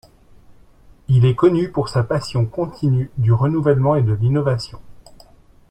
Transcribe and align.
Il 1.09 1.25
est 1.27 1.35
connu 1.35 1.69
pour 1.71 1.87
sa 1.87 2.03
passion 2.03 2.47
continue 2.47 3.11
du 3.19 3.31
renouvellement 3.31 3.93
et 3.95 4.01
de 4.01 4.13
l'innovation. 4.13 4.81